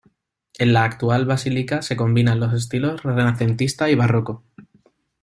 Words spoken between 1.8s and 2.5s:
se combinan